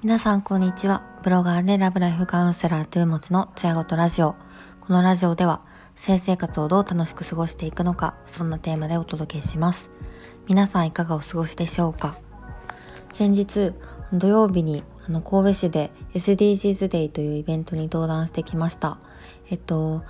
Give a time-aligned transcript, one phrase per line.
[0.00, 1.02] 皆さんこんにちは。
[1.22, 4.36] ブロガーでラブライフカウンセラーという持ちのつやごとラジオ。
[4.80, 5.60] このラジオでは
[5.94, 9.90] 性生活をどう楽しく過ごしていくのか、そんなテーマでお届けします。
[10.46, 12.16] 皆さんいかがお過ごしでしょうか？
[13.10, 13.74] 先日、
[14.14, 18.98] 土曜日にあの神戸市で SDGs デイというイベントに登壇してきました。
[19.50, 20.04] えっと、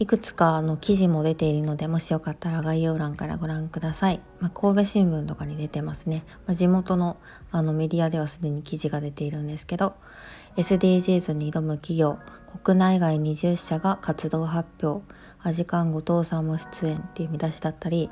[0.00, 4.20] いくつかの記事も出ているので、もしよかったら概要欄からご覧ください。
[4.38, 6.22] まあ、神戸新聞とかに出てますね。
[6.46, 7.16] まあ、地元の
[7.50, 9.96] あのメディアではすでに記事が出ているんですけど、
[10.56, 12.18] SDGs に挑む企業、
[12.62, 15.04] 国内外20社が活動発表、
[15.42, 18.08] アジカン後藤さんも出演っていう見出しだったり、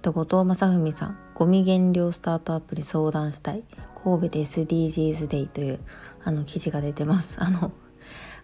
[0.00, 3.64] と後藤正文さん、ゴミ減量スタートアップに相談したい、
[4.02, 5.80] 神戸で SDGs デイという
[6.24, 7.36] あの記事が出てます。
[7.38, 7.72] あの、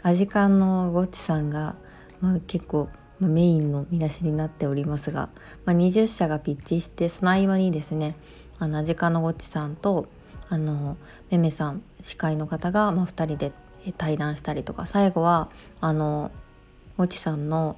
[0.03, 1.77] アジカンのゴッチさんが
[2.21, 2.89] まあ、結構、
[3.21, 5.29] まあ、メインの見出しになっておりますが、
[5.65, 8.17] まあ、20社がピッチしてその合間にですね
[8.59, 10.07] あのアジカのごちさんと
[10.49, 10.97] あの
[11.31, 13.53] めめさん司会の方が、まあ、2人で
[13.97, 16.31] 対談したりとか最後はあの
[16.97, 17.77] ごちさんの、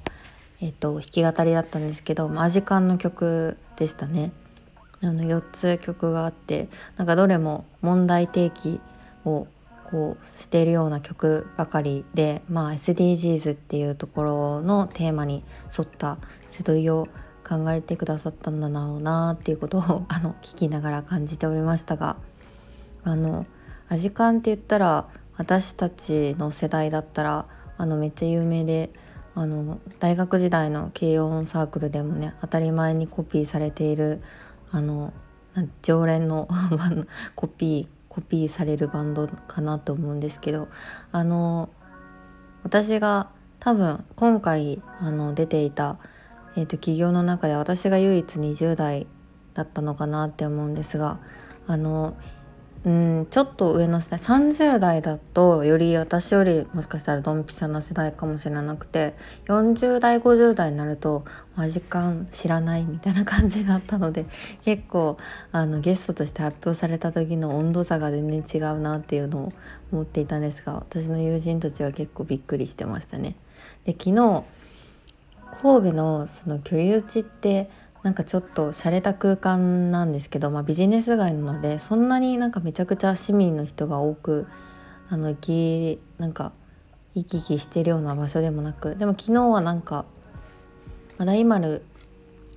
[0.61, 4.33] えっと、弾き語りだったんですけど、まあ、アジカンの曲でしたね。
[5.03, 8.81] あの4つ曲があってなんかどれも問題提起
[9.27, 9.47] を
[9.91, 17.09] こうしているような曲ばかりで、まあ、SDGs っていうところのテーマに沿った瀬戸井を
[17.47, 22.17] 考えてくださったんだろうなっていうことをあの聞きながら感じておりましたが
[23.05, 23.47] あの
[23.89, 25.07] アジカンって言ったら
[25.37, 27.47] 私たちの世代だったら
[27.79, 28.91] あのめっちゃ有名で
[29.35, 34.23] あの大学時代の軽音サークルでもね当たり前にコピーされている
[34.73, 35.13] あの
[35.83, 36.49] 常連の
[37.37, 40.69] コピーコピーされるバンドかなと思うんですけど
[41.13, 41.69] あの
[42.63, 43.29] 私が
[43.61, 45.99] 多分今回あの出ていた、
[46.57, 49.07] えーと、企業の中で私が唯一20代
[49.53, 51.19] だったのかなって思うんですが
[51.67, 52.17] あの
[52.87, 59.15] うんちょっと上の世代30代だとより私よりもしかしたらドンピシャな世代かもしれなくて
[59.47, 61.25] 40代50代になると
[61.57, 64.27] マジカン知らないみたいな感じだったので
[64.65, 65.19] 結構
[65.51, 69.53] あのゲストとして発表された時の温度差が全然違うなっていうのを
[69.91, 73.35] 思っていたんですが私の友人たちは結構びっくりしてましたね。
[73.85, 74.45] で昨日
[75.61, 77.69] 神戸のその居留地って
[78.03, 84.47] なんかちょっと洒落た空間なんですけど、まあ、ビジネス街なのでそんなになんかめちゃくちゃ市民の人が多く
[85.09, 86.53] あの行きなんか
[87.15, 90.05] 行き来してるような場所でもなくでも昨日はなんか
[91.19, 91.83] 大丸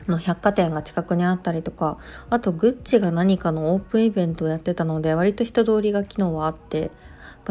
[0.08, 1.98] の百貨店が近くにあったりとか
[2.30, 6.92] あとグッチが何かのオープンイベントをやってたので割と人通りが昨日はあって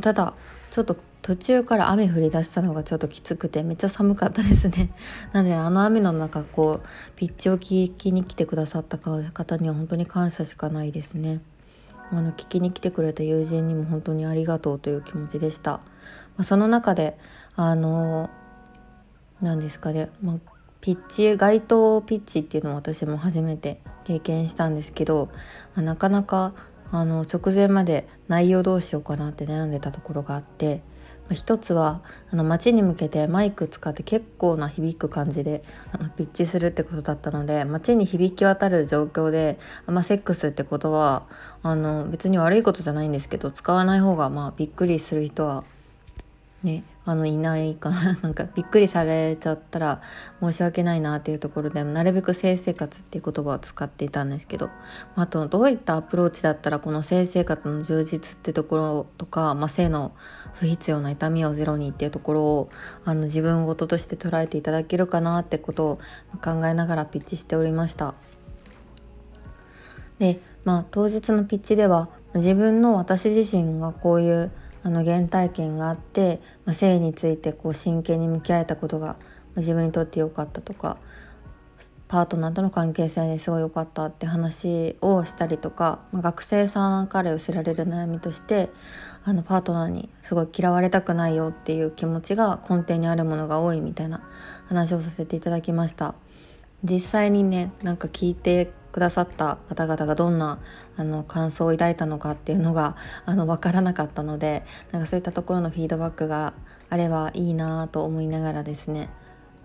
[0.01, 0.35] ただ
[0.71, 0.97] ちょっと
[1.29, 4.91] 途中から雨降り出したのがちょっときつくてめっちゃ寒かったですね。
[5.35, 11.43] なのであの雨の中こうピッチを聞きに来てくださった方には本当に感謝しかないですね。
[12.11, 15.81] あの聞きに来てくれた友人にも本当にありがとうという気持ちでした、ま
[16.39, 17.19] あ、その中で
[17.57, 18.31] あの
[19.43, 20.37] 何ですかね、まあ、
[20.81, 25.29] ピッチ街頭ピッチっていうのを私も初めて経験したんですけど、
[25.75, 26.55] まあ、なかなか
[26.91, 30.81] あの直前まで内容どうしようかなって悩んでたところがあって
[31.35, 32.01] 一つは
[32.33, 35.63] あの街に向けてマイク使って結構な響く感じで
[35.93, 41.25] あのピッチするってことだったので街に響き渡る状況で、まあ、セックスってことは
[41.63, 45.65] あの別に悪いことじゃないんですけど使わない方がまあびっくりする人は
[46.63, 50.03] ねあのいないかな なんかびっくりされちゃったら
[50.43, 54.69] 申し訳ないなっていうところでなるべく性生活っていう言葉を使っていたんですけど
[55.17, 60.13] あとどういったアプローチだったらこの性生活の充実ってところとか、まあ、性の
[60.53, 62.69] 不必要な痛みをゼロにっていうところを
[63.07, 65.99] あの自分事として捉えていただけるかなってことを
[66.45, 68.17] 考えながらピッチしておりました。
[70.19, 74.51] でまあ当日のピッチでは自分の私自身がこういう
[74.83, 79.17] あの原体験があって、まあ、性についてこう真剣に向き合えたことが、
[79.57, 80.99] 自分にとって良かったとか
[82.09, 88.71] パートナーとの関係性ですごい良かったって話をしたりとか、まあ、学生さんから寄せられる悩みとして
[89.25, 94.23] あのパートナーにすごい嫌われたくないよっていう気持ちが根底にあるものが多いみたいな
[94.67, 96.15] 話をさせていただきました。
[96.83, 100.61] 実際にねなんか聞いてくださった方々がどんな
[100.97, 106.55] あの感想を抱いたのかっていうのがあの分からなかったのでなんかそういったところのフィードバックが
[106.91, 109.11] あればいいなと思いながらですね。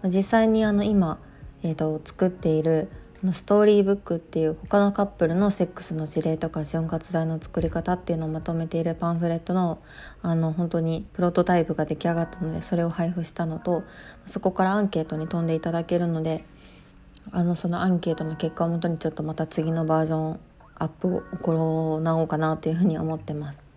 [0.03, 1.19] 実際にあの今、
[1.61, 2.89] えーと、作っている
[3.31, 9.79] ストーリーブックっていう他のカップルのセックスの事例とか潤滑剤の作り方っていうのをまとめているパンフレットの
[10.21, 13.83] あの本当にプロトタイプが出来上がったのでそれを配布したのと
[14.25, 16.43] そこからアンケートに飛んでいただけるので
[17.31, 20.39] あのそのアンケートの結果をもとにちょっとまた次のバージョン
[20.75, 23.67] アップを行おうかなというふうに思ってます。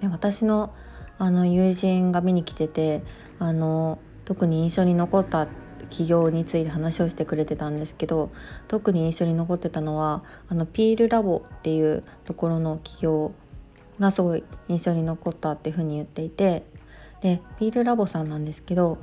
[0.00, 0.72] で私の
[1.16, 3.04] あの友人が見に来てて
[3.38, 5.46] あの特に印象に残った
[5.84, 8.30] 企業について話をしてくれてたんですけど
[8.66, 13.32] 特に印象に残ってたのはあの PEEL Lab っていうところの企業
[14.00, 16.64] がすごい印象に残ったっていうふうに言っていて
[17.20, 18.98] で PEEL Lab さんなんですけど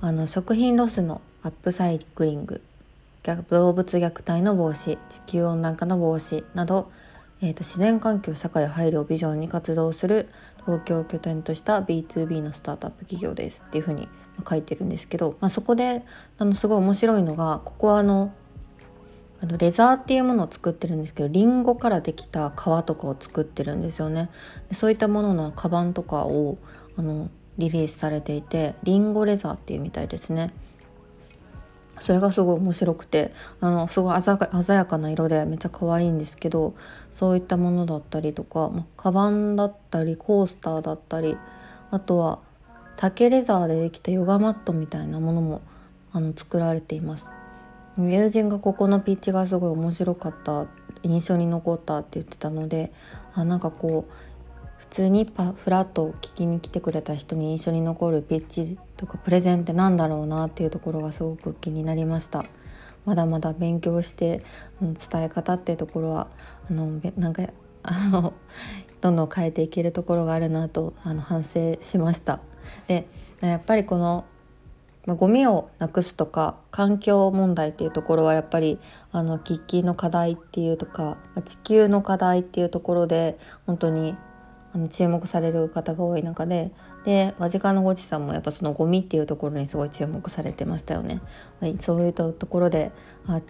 [0.00, 2.62] あの食品ロスのアップサイクリング
[3.36, 6.90] 動物虐待の防止地球温暖化の防止など、
[7.40, 10.28] えーと、自然環境社会配慮をビジョンに活動する
[10.64, 13.64] 東京を拠点とした B2B のスタートアップ企業です。
[13.66, 14.08] っていうふうに
[14.48, 16.04] 書いてるんですけど、まあ、そこで
[16.38, 18.32] あのすごい面白いのがここはあの
[19.40, 24.30] あのレザーっていうものを作ってるんですけどリンゴからできた革とかを作ってるんですよね。
[24.68, 26.58] でそういったもののカバンとかを
[26.96, 30.52] あのリリースされていてリンゴレザーっていうみたいですね。
[32.00, 34.38] それがすごい面白くてあのすごい鮮
[34.76, 36.74] やかな色でめっちゃ可愛いんですけど
[37.10, 41.36] そういったものだったりとか、まあ、カバンだったりコースターだったり
[41.90, 42.38] あとは
[42.96, 45.62] 竹レザーでできたヨガマットみたいなものも
[46.12, 47.32] あの作られています。
[47.96, 50.68] 友人がここのピッチがすごい面白かった
[51.02, 52.92] 印象に残ったって言ってたので
[53.34, 54.12] あなんかこう
[54.78, 62.44] 普通にパフラッと聞きに来てくれた人に印象に残るピッチとかプレゼンって何だろうなっていうところがすごく気になりました。
[63.04, 64.44] まだまだ勉強して
[64.80, 66.28] 伝え方っていうところは
[66.70, 67.42] あのなんか
[67.82, 68.34] あの
[69.00, 72.40] どんどん変えていけるところがあるなとあの反省しました。
[72.86, 73.06] で
[73.40, 74.24] やっぱりこの、
[75.06, 78.78] ゴミをなくすとか環境問題っていうところはやっぱり
[79.10, 84.16] あの喫緊の課題っていうとか、地球の課題っていうところで本当に
[84.78, 86.70] あの注目される方が多い中で
[87.04, 91.20] でガジカのゴチさんもやっぱそのゴミっていうところにすごい注目されてましたよね。
[91.60, 92.92] はい、そういうところで
[93.26, 93.40] あ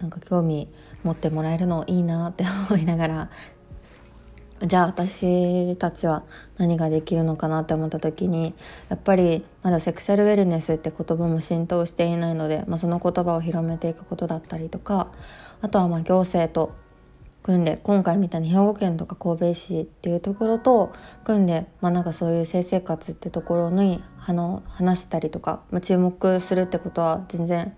[0.00, 0.68] なんか興味
[1.04, 3.30] 持ってもらえるのいいなって思いながら
[4.66, 6.24] じゃあ私たちは
[6.56, 8.54] 何ができるのかなって思った時に
[8.88, 15.12] やっぱりまだセクシャルウェルネスって言葉も浸透していないので、まあ、その言葉を広めていくことだったりとか
[15.60, 16.74] あとはまあ行政と
[17.44, 20.94] 組んで今回みたいに兵庫県とか神戸市っていうところと
[21.24, 27.76] 組んで、まあ、なんかそういう性生活ってところにあの話したりとか、まあ、注目するってことは全然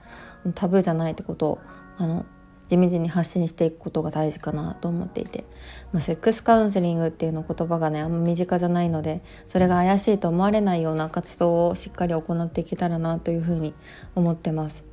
[0.55, 1.59] タブーじゃないってことを
[1.99, 2.25] あの
[2.69, 5.45] 地道に発信していくことが大事かなと思っていて、
[5.93, 13.75] まあ、セックスカウンセリングっていうの言葉がねあんま身近じゃないのでそれが怪しいと思われないような活動をしっかり行っていけたらなというふうに
[14.15, 14.85] 思ってます。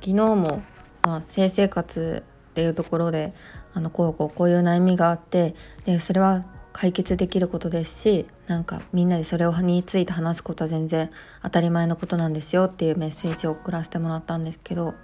[0.00, 0.62] 昨日も、
[1.02, 3.32] まあ、性生活っていうところで
[3.74, 11.10] あのこうこうこういう悩みがあってでそれは解決できることですしなんかみんなでそれをについて話すことは全然
[11.42, 14.94] 当たり前のことなんですよっていうメッセージを送らせてもらったんですけど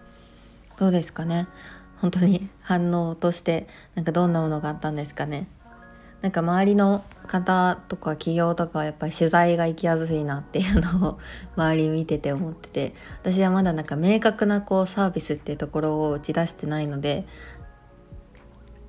[0.79, 1.49] どうですかね？
[1.99, 5.49] 本当に反応としてなんかどんなものがあったんですかね？
[6.23, 11.19] なんか周りの方とか企業とかはやっぱり取材が行きやすいなっていうのを
[11.57, 17.27] 周り見てて思ってて私はまだなんか明確なこうサービスっていうところを打ち出してないので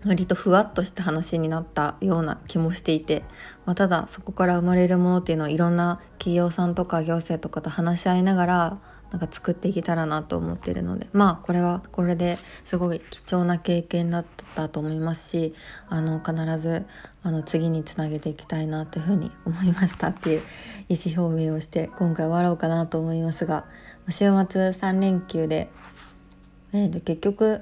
[0.06, 3.24] 割とふわっとした話になったような気もしていて、
[3.66, 8.78] まあ、ただそこから生まれるものっていうのはいろんな企業さんとか行政とかと話し合いながら
[9.12, 15.54] なんか作っていけたらなと思ってるのでまあこれはこれですごい貴重な経験だったと思いますし
[15.88, 16.86] あの必ず
[17.24, 20.42] あの次につなげていきたいなというふうに思いましたっていう
[20.90, 23.66] 意思表明をして今回終わろうかなと思いますが
[24.10, 24.31] 週末
[24.69, 25.69] 3連休で、
[26.74, 27.62] えー、と結局、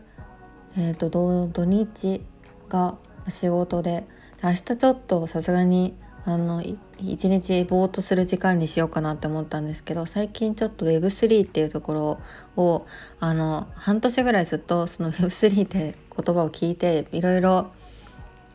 [0.77, 2.21] えー、と土日
[2.69, 4.05] が仕事で
[4.43, 5.95] 明日ちょっとさすがに
[6.25, 6.63] あの
[6.99, 12.19] 一日ぼーっとする時間にしようかなって思ったんですけど最近ちょっと Web3 っていうところ
[12.55, 12.85] を
[13.19, 17.71] あの半年ぐらいずっとその Web3 って言葉を聞いていろいろ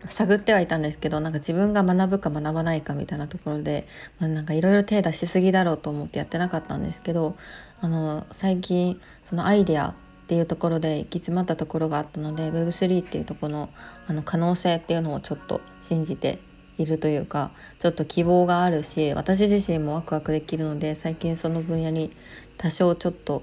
[0.07, 3.87] 探ってはいたんですけどなんか自分が学ぶか学ばないかみたいなところで、
[4.19, 7.37] まあ、なんかいろいろ手出しすぎだろうと思ってやってなかったんですけど
[7.81, 9.95] あの最近そのアイデア
[10.30, 13.70] っていうところで行き詰まったところがあったので Web3 っていうところの
[14.06, 16.38] あの可能性っていうのをちょっと信じて
[16.78, 22.12] いるというかちょっと希望があるし私自身もワクワクできるので最近その分野に
[22.58, 23.42] 多少ちょっと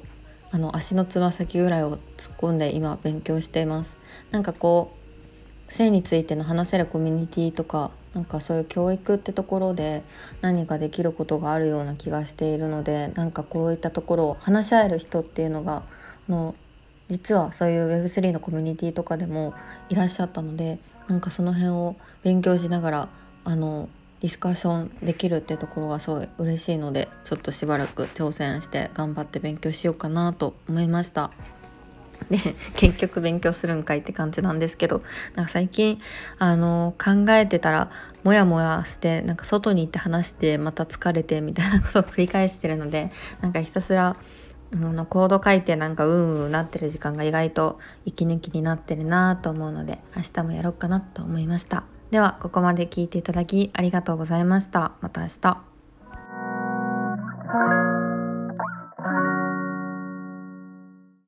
[0.50, 3.98] あの足のつま先ぐらいを突っ込んで今勉強しています。
[4.32, 4.94] なんかこ
[5.68, 10.04] う性についての話せるコミュニティとかなんかそういう教育ってところで
[10.40, 15.84] 何かできることがあるような気がしているのでなんかこういったところを話し合える人っていうのが
[16.30, 16.56] の
[17.10, 19.54] 実はそういう Web3 のコミュニティとかでも
[19.90, 23.10] いらっしゃったのでなんかその辺を勉強しながら
[23.46, 31.32] あのディスカッションできるってところがすごい嬉しいのでちょっとしばらく挑戦して頑張って勉強しようかなと思いました。
[32.32, 32.38] で
[32.76, 35.04] 結局勉強するんかいって感じなんですけど
[35.36, 36.02] なんか最近
[36.40, 37.92] あの考えてたら
[38.24, 44.18] モヤモヤしてなんか外に行って話してまた疲れてみたいなことを繰り返してるのでなんかひたすら
[44.74, 51.84] あのコード書いてなんかうんうんなってる時間が意外と息抜きになってるなと思うので明日もやろうかなと思いました。
[52.12, 54.94] ではここまで聞いていただきありがとうございました。
[55.02, 57.87] また明日。